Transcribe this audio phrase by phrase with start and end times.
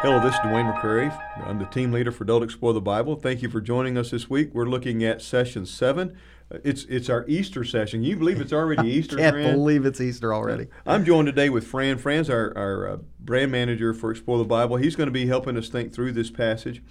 [0.00, 1.10] Hello, this is Dwayne McCrary.
[1.46, 3.16] I'm the team leader for Adult Explore the Bible.
[3.16, 4.50] Thank you for joining us this week.
[4.54, 6.16] We're looking at session seven.
[6.52, 8.02] Uh, It's it's our Easter session.
[8.04, 9.54] You believe it's already Easter, Can't Fran?
[9.54, 10.68] believe it's Easter already.
[10.86, 11.98] I'm joined today with Fran.
[11.98, 14.76] Fran's our, our uh, brand manager for Explore the Bible.
[14.76, 16.82] He's going to be helping us think through this passage.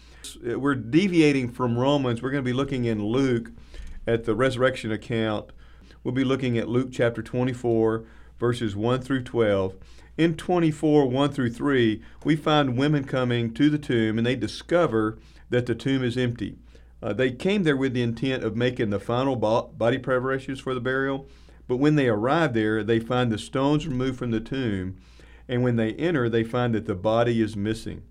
[0.47, 2.21] Uh, We're deviating from Romans.
[2.21, 3.51] We're going to be looking in Luke
[4.07, 5.51] at the resurrection account.
[6.03, 8.03] We'll be looking at Luke chapter 24,
[8.39, 9.75] verses 1 through 12.
[10.17, 15.19] In 24, 1 through 3, we find women coming to the tomb and they discover
[15.49, 16.55] that the tomb is empty.
[17.03, 20.73] Uh, they came there with the intent of making the final bo- body preparations for
[20.73, 21.27] the burial,
[21.67, 24.95] but when they arrive there, they find the stones removed from the tomb,
[25.49, 28.01] and when they enter, they find that the body is missing.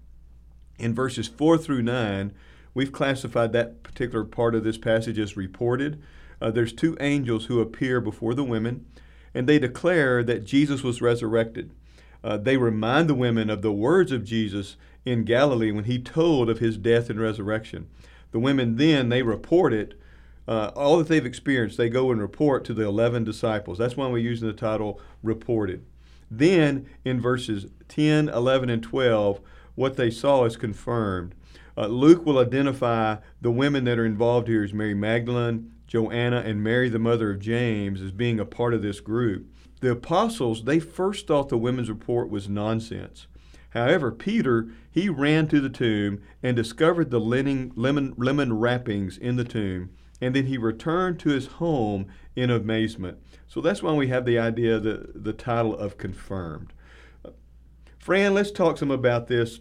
[0.79, 2.35] In verses 4 through 9,
[2.75, 6.03] we've classified that particular part of this passage as reported.
[6.41, 8.85] Uh, there's two angels who appear before the women,
[9.33, 11.71] and they declare that Jesus was resurrected.
[12.25, 16.49] Uh, they remind the women of the words of Jesus in Galilee when he told
[16.49, 17.87] of his death and resurrection.
[18.33, 19.95] The women then they report it,
[20.49, 21.77] uh, all that they've experienced.
[21.77, 23.77] They go and report to the eleven disciples.
[23.77, 25.85] That's why we're using the title "reported."
[26.31, 29.41] Then in verses 10, 11, and 12,
[29.75, 31.35] what they saw is confirmed.
[31.77, 36.65] Uh, Luke will identify the women that are involved here as Mary Magdalene, Joanna, and
[36.65, 39.47] Mary, the mother of James, as being a part of this group.
[39.85, 43.27] The apostles, they first thought the women's report was nonsense.
[43.69, 49.37] However, Peter, he ran to the tomb and discovered the linen, lemon, lemon wrappings in
[49.37, 49.91] the tomb,
[50.23, 53.19] and then he returned to his home in amazement.
[53.47, 56.73] So that's why we have the idea, the, the title of confirmed.
[57.99, 59.61] Fran, let's talk some about this,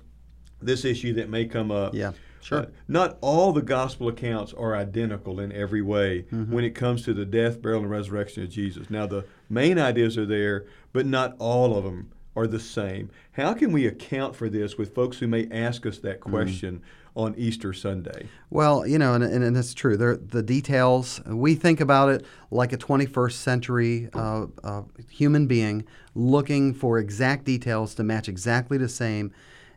[0.62, 1.94] this issue that may come up.
[1.94, 2.60] Yeah, sure.
[2.60, 6.54] Uh, not all the gospel accounts are identical in every way Mm-hmm.
[6.54, 8.90] when it comes to the death, burial, and resurrection of Jesus.
[8.90, 13.10] Now, the main ideas are there, but not all of them are the same.
[13.34, 16.32] How can we account for this with folks who may ask us that Mm-hmm.
[16.32, 16.82] question
[17.16, 18.28] on Easter Sunday?
[18.50, 19.96] Well, you know, and, and, and it's true.
[19.98, 25.86] There, the details, we think about it like a 21st century uh, uh, human being
[26.16, 29.32] looking for exact details to match exactly the same.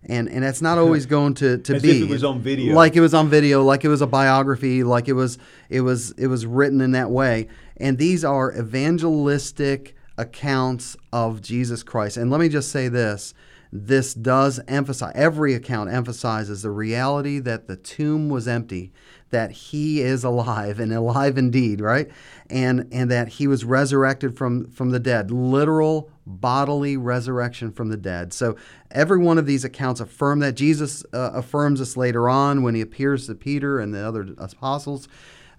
[0.07, 2.75] And, and it's not always going to, to As be if it was on video.
[2.75, 6.13] like it was on video like it was a biography like it was it was
[6.13, 7.49] it was written in that way.
[7.79, 12.17] And these are evangelistic accounts of Jesus Christ.
[12.17, 13.35] And let me just say this
[13.73, 18.93] this does emphasize every account emphasizes the reality that the tomb was empty
[19.31, 22.09] that he is alive and alive indeed right?
[22.49, 27.97] And and that he was resurrected from from the dead literal bodily resurrection from the
[27.97, 28.33] dead.
[28.33, 28.57] So
[28.91, 30.55] every one of these accounts affirm that.
[30.55, 35.09] Jesus uh, affirms this later on when he appears to peter and the other apostles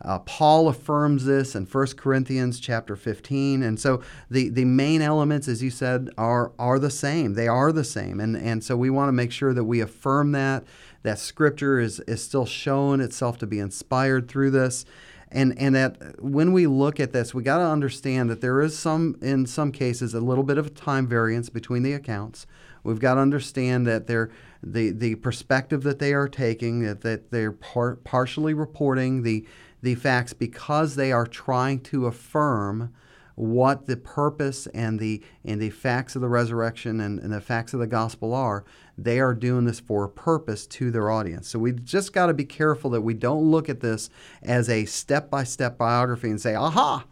[0.02, 3.63] uh, Paul affirms this in 1 Corinthians chapter 15.
[3.63, 7.34] And so the, the main elements, as you said, are, are the same.
[7.34, 8.19] They are the same.
[8.19, 10.63] And, and so we want to make sure that we affirm that,
[11.02, 14.85] that Scripture is, is still showing itself to be inspired through this.
[15.30, 18.78] And, and that when we look at this, we got to understand that there is
[18.78, 22.47] some, in some cases, a little bit of time variance between the accounts.
[22.84, 24.29] We've got to understand that they're,
[24.64, 29.46] the, the perspective that they are taking, that, that they're par- partially reporting the,
[29.82, 32.94] the facts because they are trying to affirm
[33.36, 37.72] what the purpose and the and the facts of the resurrection and, and the facts
[37.72, 38.66] of the gospel are
[38.98, 42.34] they are doing this for a purpose to their audience so we just got to
[42.34, 44.10] be careful that we don't look at this
[44.42, 47.06] as a step-by-step biography and say aha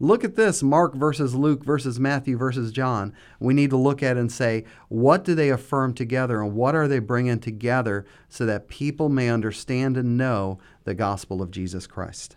[0.00, 3.12] look at this Mark versus Luke versus Matthew versus John.
[3.38, 6.88] We need to look at and say, what do they affirm together and what are
[6.88, 10.58] they bringing together so that people may understand and know
[10.90, 12.36] the gospel of Jesus Christ?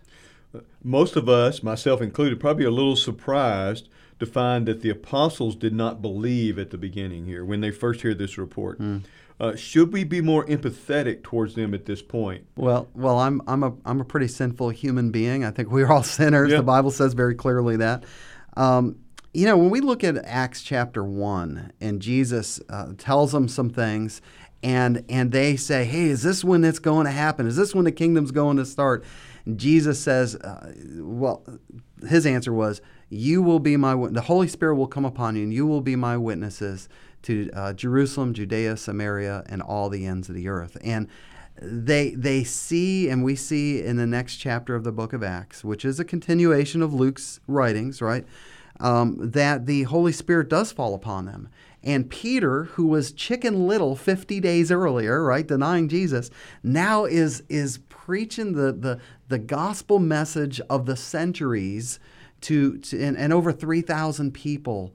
[0.83, 5.73] Most of us, myself included, probably a little surprised to find that the apostles did
[5.73, 8.79] not believe at the beginning here when they first hear this report.
[9.39, 12.45] Uh, should we be more empathetic towards them at this point?
[12.55, 15.43] Well, well, I'm I'm a I'm a pretty sinful human being.
[15.43, 16.51] I think we're all sinners.
[16.51, 16.57] Yeah.
[16.57, 18.03] The Bible says very clearly that.
[18.55, 18.97] Um,
[19.33, 23.71] you know, when we look at Acts chapter one, and Jesus uh, tells them some
[23.71, 24.21] things,
[24.63, 27.45] and and they say, "Hey, is this when it's going to happen?
[27.45, 29.03] Is this when the kingdom's going to start?"
[29.45, 31.45] And Jesus says, uh, "Well,
[32.07, 35.53] his answer was." You will be my the Holy Spirit will come upon you, and
[35.53, 36.89] you will be my witnesses
[37.23, 40.77] to uh, Jerusalem, Judea, Samaria, and all the ends of the earth.
[40.83, 41.07] And
[41.61, 45.63] they they see and we see in the next chapter of the book of Acts,
[45.63, 48.25] which is a continuation of Luke's writings, right?
[48.79, 51.49] Um, that the Holy Spirit does fall upon them.
[51.83, 56.29] And Peter, who was chicken little 50 days earlier, right, denying Jesus,
[56.63, 61.99] now is is preaching the the, the gospel message of the centuries
[62.41, 64.93] to, to and, and over 3,000 people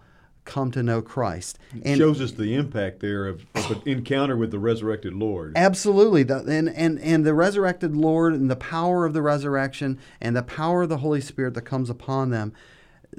[0.49, 1.59] come to know Christ.
[1.85, 5.53] And shows us the impact there of, of an encounter with the resurrected Lord.
[5.57, 6.23] Absolutely.
[6.23, 10.43] The, and, and, and the resurrected Lord and the power of the resurrection and the
[10.43, 12.55] power of the Holy Spirit that comes upon them,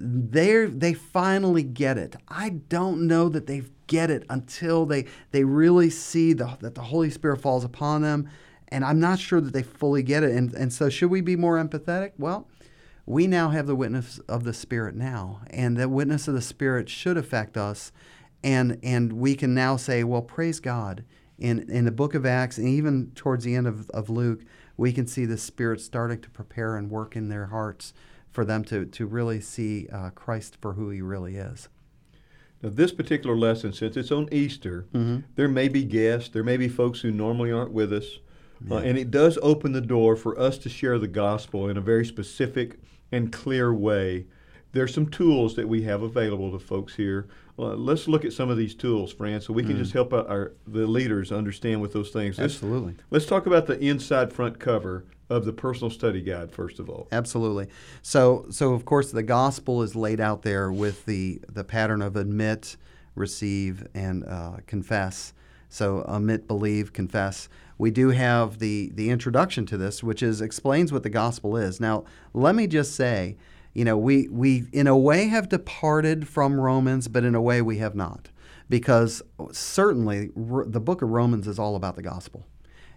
[0.01, 2.16] they they finally get it.
[2.28, 6.81] I don't know that they get it until they, they really see the, that the
[6.81, 8.30] Holy Spirit falls upon them.
[8.69, 10.31] And I'm not sure that they fully get it.
[10.31, 12.12] And, and so, should we be more empathetic?
[12.18, 12.48] Well,
[13.06, 16.88] we now have the witness of the Spirit now, and the witness of the Spirit
[16.88, 17.92] should affect us,
[18.44, 21.04] and and we can now say, well, praise God.
[21.40, 24.42] In in the book of Acts, and even towards the end of, of Luke,
[24.78, 27.94] we can see the Spirit starting to prepare and work in their hearts
[28.39, 31.68] for them to to really see uh, Christ for who He really is.
[32.62, 35.25] Now, this particular lesson, since it's on Easter, mm-hmm.
[35.36, 38.19] there may be guests, there may be folks who normally aren't with us,
[38.65, 38.77] yeah.
[38.77, 41.81] uh, and it does open the door for us to share the gospel in a
[41.81, 42.80] very specific
[43.12, 44.25] and clear way.
[44.71, 47.27] There's some tools that we have available to folks here.
[47.57, 49.80] Uh, let's look at some of these tools, Fran, so we can mm.
[49.80, 52.39] just help our, the leaders understand what those things.
[52.39, 52.94] Absolutely.
[52.94, 56.89] Let's, let's talk about the inside front cover of the personal study guide first of
[56.89, 57.07] all.
[57.11, 57.67] Absolutely.
[58.01, 62.15] So, so of course, the gospel is laid out there with the the pattern of
[62.15, 62.77] admit,
[63.15, 65.33] receive, and uh, confess.
[65.69, 67.47] So, admit, believe, confess
[67.79, 71.79] we do have the the introduction to this, which is explains what the gospel is.
[71.79, 72.03] Now,
[72.33, 73.37] let me just say,
[73.73, 77.61] you know, we we in a way have departed from Romans, but in a way
[77.61, 78.29] we have not,
[78.69, 82.45] because certainly the book of Romans is all about the gospel,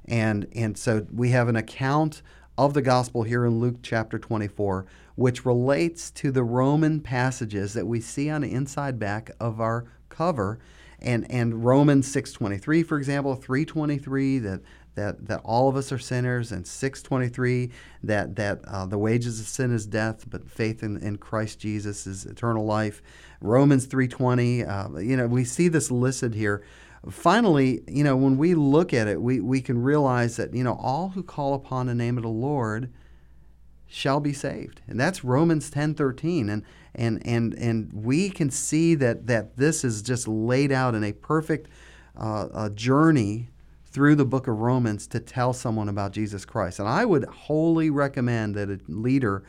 [0.06, 2.22] and and so we have an account
[2.58, 7.86] of the gospel here in Luke chapter 24, which relates to the Roman passages that
[7.86, 10.58] we see on the inside back of our cover.
[11.00, 14.60] And and Romans 6:23 for example 3:23 that
[14.94, 17.70] that that all of us are sinners and 6:23
[18.04, 22.06] that that uh, the wages of sin is death but faith in, in Christ Jesus
[22.06, 23.02] is eternal life.
[23.40, 26.62] Romans 3:20 uh, you know we see this listed here
[27.10, 30.78] finally you know when we look at it we we can realize that you know
[30.80, 32.92] all who call upon the name of the Lord
[33.92, 34.80] shall be saved.
[34.88, 36.64] And that's Romans 10:13 and
[36.94, 41.12] and and and we can see that that this is just laid out in a
[41.12, 41.68] perfect
[42.16, 43.50] uh, journey
[43.84, 46.78] through the book of Romans to tell someone about Jesus Christ.
[46.78, 49.42] And I would wholly recommend that a leader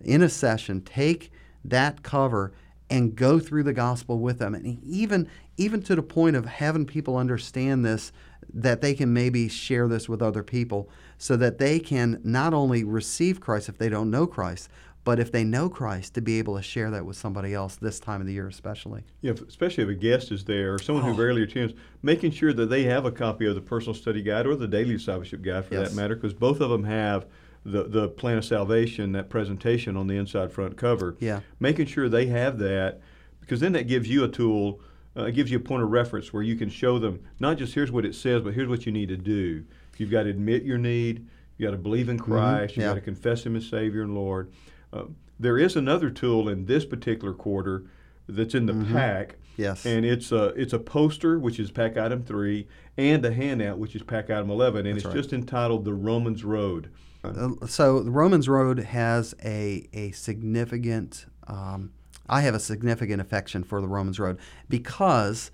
[0.00, 1.30] in a session take
[1.64, 2.52] that cover
[2.90, 6.84] and go through the gospel with them and even even to the point of having
[6.84, 8.12] people understand this
[8.52, 10.88] that they can maybe share this with other people
[11.18, 14.68] so that they can not only receive Christ if they don't know Christ,
[15.04, 18.00] but if they know Christ, to be able to share that with somebody else this
[18.00, 19.02] time of the year, especially.
[19.22, 21.12] Yeah, especially if a guest is there or someone oh.
[21.12, 24.46] who rarely attends, making sure that they have a copy of the personal study guide
[24.46, 25.90] or the daily discipleship guide for yes.
[25.90, 27.26] that matter, because both of them have
[27.64, 31.16] the, the plan of salvation, that presentation on the inside front cover.
[31.20, 31.40] Yeah.
[31.58, 33.00] Making sure they have that,
[33.40, 34.80] because then that gives you a tool
[35.16, 37.74] uh, it gives you a point of reference where you can show them not just
[37.74, 39.64] here's what it says, but here's what you need to do.
[39.96, 41.26] You've got to admit your need.
[41.58, 42.32] You got to believe in mm-hmm.
[42.32, 42.72] Christ.
[42.72, 42.80] Mm-hmm.
[42.80, 44.52] You got to confess Him as Savior and Lord.
[44.92, 45.04] Uh,
[45.38, 47.84] there is another tool in this particular quarter
[48.28, 48.94] that's in the mm-hmm.
[48.94, 49.36] pack.
[49.56, 49.84] Yes.
[49.84, 52.66] And it's a it's a poster which is pack item three,
[52.96, 55.22] and a handout which is pack item eleven, and that's it's right.
[55.22, 56.90] just entitled "The Romans Road."
[57.22, 61.92] Uh, so the Romans Road has a a significant um,
[62.30, 64.38] I have a significant affection for the Romans Road
[64.68, 65.50] because,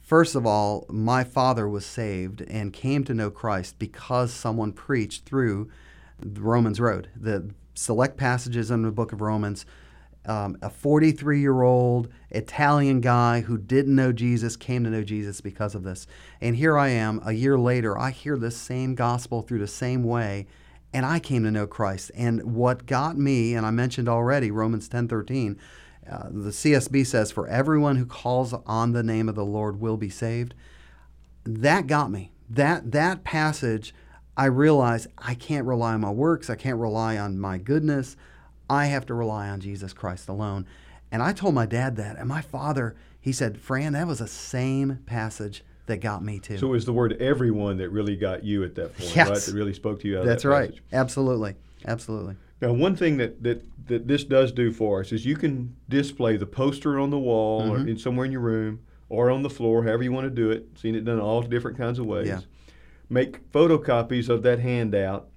[0.00, 5.24] first of all, my father was saved and came to know Christ because someone preached
[5.24, 5.70] through
[6.18, 7.08] the Romans Road.
[7.14, 9.64] The select passages in the book of Romans.
[10.24, 15.40] Um, a 43 year old Italian guy who didn't know Jesus came to know Jesus
[15.40, 16.08] because of this.
[16.40, 20.02] And here I am, a year later, I hear this same gospel through the same
[20.02, 20.48] way,
[20.92, 22.10] and I came to know Christ.
[22.14, 25.58] And what got me, and I mentioned already Romans 10 13,
[26.10, 29.96] uh, the CSB says, For everyone who calls on the name of the Lord will
[29.96, 30.54] be saved.
[31.44, 32.32] That got me.
[32.48, 33.94] That, that passage,
[34.36, 36.48] I realized I can't rely on my works.
[36.48, 38.16] I can't rely on my goodness.
[38.68, 40.66] I have to rely on Jesus Christ alone.
[41.10, 42.16] And I told my dad that.
[42.16, 46.58] And my father, he said, Fran, that was the same passage that got me too.
[46.58, 49.28] So it was the word everyone that really got you at that point, yes.
[49.28, 49.40] right?
[49.40, 50.74] That really spoke to you That's that right.
[50.92, 51.54] Absolutely.
[51.86, 52.36] Absolutely.
[52.60, 56.36] Now, one thing that, that, that this does do for us is you can display
[56.36, 57.84] the poster on the wall mm-hmm.
[57.84, 60.50] or in somewhere in your room or on the floor, however you want to do
[60.50, 60.66] it.
[60.76, 62.26] Seen it done all different kinds of ways.
[62.26, 62.40] Yeah.
[63.08, 65.28] Make photocopies of that handout,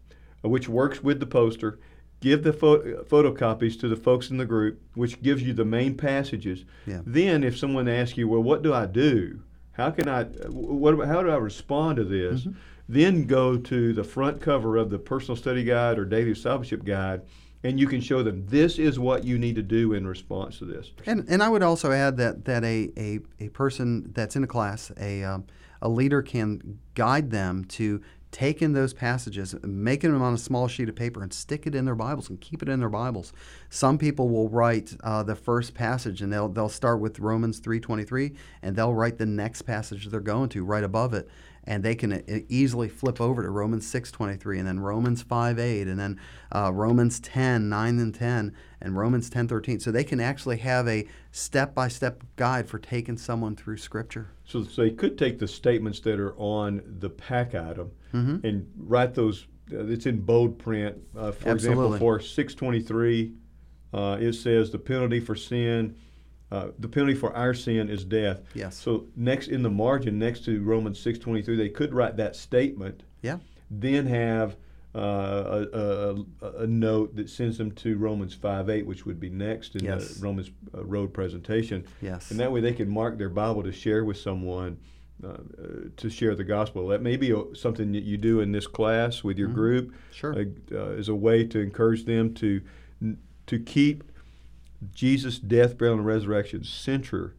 [0.44, 1.79] uh, which works with the poster.
[2.22, 5.96] Give the pho- photocopies to the folks in the group, which gives you the main
[5.96, 6.65] passages.
[6.88, 7.01] Yeah.
[7.06, 9.41] Then, if someone asks you, "Well, what do I do?
[9.74, 10.24] How can I?
[10.24, 11.08] What?
[11.08, 12.52] How do I respond to this?" Mm-hmm
[12.92, 17.22] then go to the front cover of the personal study guide or daily discipleship guide
[17.64, 20.66] and you can show them this is what you need to do in response to
[20.66, 20.92] this.
[21.06, 24.48] And and I would also add that that a a, a person that's in a
[24.48, 25.46] class, a um,
[25.82, 30.68] a leader can guide them to take in those passages, making them on a small
[30.68, 33.34] sheet of paper, and stick it in their Bibles and keep it in their Bibles.
[33.70, 37.80] Some people will write uh, the first passage, and they'll they'll start with Romans three
[37.80, 41.30] twenty three, and they'll write the next passage they're going to right above it,
[41.70, 46.20] and they can easily flip over to Romans 6:23 and then Romans 5:8 and then
[46.52, 51.08] uh, Romans 10 9 and 10 and Romans 10:13 so they can actually have a
[51.32, 56.20] step-by-step guide for taking someone through scripture so, so they could take the statements that
[56.20, 58.46] are on the pack item mm-hmm.
[58.46, 61.86] and write those uh, it's in bold print uh, for Absolutely.
[61.86, 63.34] example for 623
[63.94, 65.96] uh, it says the penalty for sin
[66.51, 68.41] uh, the penalty for our sin is death.
[68.53, 68.77] Yes.
[68.77, 72.36] So next in the margin, next to Romans six twenty three, they could write that
[72.36, 73.03] statement.
[73.22, 73.38] Yeah.
[73.70, 74.58] Then have
[74.96, 79.29] uh, a, a, a, note that sends them to Romans five eight, which would be
[79.29, 80.15] next in yes.
[80.15, 81.86] the Romans uh, road presentation.
[82.01, 82.32] Yes.
[82.32, 84.77] And that way they can mark their Bible to share with someone.
[85.22, 85.36] Uh,
[85.98, 86.88] to share the gospel.
[86.88, 89.58] That may be a, something that you do in this class with your mm-hmm.
[89.58, 89.94] group.
[90.13, 90.34] Sure.
[90.34, 92.62] Uh, as a way to encourage them to
[93.48, 94.06] to keep
[94.94, 97.32] Jesus' death, burial, and resurrection central,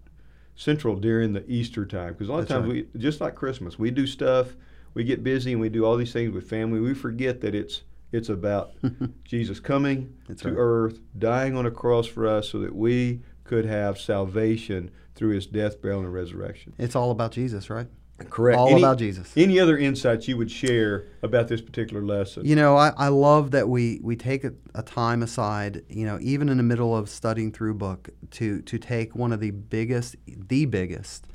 [0.55, 2.13] central during the Easter time.
[2.13, 2.87] Because a lot of times, right.
[2.93, 4.55] we just like Christmas, we do stuff,
[4.95, 6.81] we get busy, and we do all these things with family.
[6.81, 7.83] We forget that it's
[8.13, 8.73] it's about
[9.25, 10.57] Jesus coming That's to right.
[10.59, 15.47] earth, dying on a cross for us, so that we could have salvation through His
[15.47, 16.75] death, burial, and resurrection.
[16.79, 17.87] It's all about Jesus, right?
[18.29, 18.59] Correct.
[18.59, 19.33] All any, about Jesus.
[19.37, 22.45] Any other insights you would share about this particular lesson?
[22.45, 26.19] You know, I, I love that we, we take a, a, time aside, you know,
[26.21, 30.17] even in the middle of studying through book, to, to take one of the biggest,
[30.27, 31.27] the biggest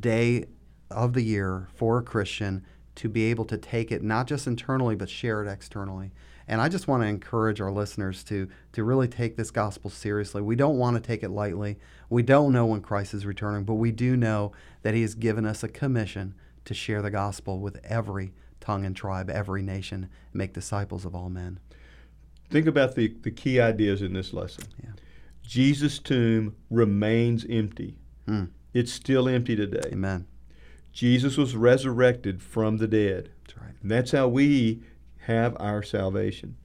[0.00, 0.44] day
[0.90, 2.64] of the year for a Christian
[2.98, 6.10] to be able to take it not just internally, but share it externally.
[6.48, 10.42] And I just want to encourage our listeners to, to really take this gospel seriously.
[10.42, 11.78] We don't want to take it lightly.
[12.08, 14.52] We don't know when Christ is returning, but we do know
[14.82, 18.96] that He has given us a commission to share the gospel with every tongue and
[18.96, 21.60] tribe, every nation, and make disciples of all men.
[22.50, 24.64] Think about the, the key ideas in this lesson.
[24.82, 24.90] Yeah.
[25.42, 27.96] Jesus' tomb remains empty.
[28.26, 28.50] Mm.
[28.72, 29.90] It's still empty today.
[29.92, 30.26] Amen.
[30.92, 33.30] Jesus was resurrected from the dead.
[33.44, 33.74] That's right.
[33.82, 34.82] And that's how we
[35.26, 36.56] have our salvation.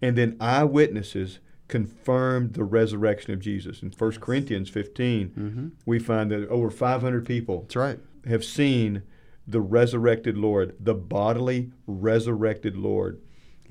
[0.00, 1.38] And then eyewitnesses
[1.68, 3.82] confirmed the resurrection of Jesus.
[3.82, 5.68] In 1 Corinthians 15, mm-hmm.
[5.86, 7.98] we find that over 500 people That's right.
[8.26, 9.04] have seen
[9.46, 13.20] the resurrected Lord, the bodily resurrected Lord.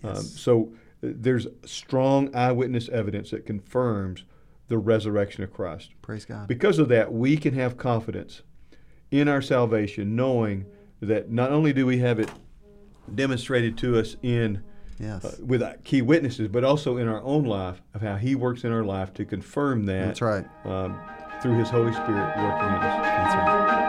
[0.04, 0.18] Yes.
[0.18, 4.24] Um, so uh, there's strong eyewitness evidence that confirms
[4.68, 5.92] the resurrection of Christ.
[6.02, 6.48] Praise God.
[6.48, 8.42] Because of that, we can have confidence
[9.12, 10.66] in our salvation, knowing
[11.02, 12.30] that not only do we have it
[13.14, 14.64] demonstrated to us in
[15.00, 15.26] yes.
[15.26, 18.72] uh, with key witnesses, but also in our own life of how He works in
[18.72, 20.06] our life to confirm that.
[20.06, 20.46] That's right.
[20.66, 21.00] Um,
[21.42, 23.02] through His Holy Spirit working in us.
[23.02, 23.82] That's right.